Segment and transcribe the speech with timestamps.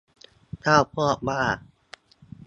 [0.61, 1.43] เจ้าพวกบ้า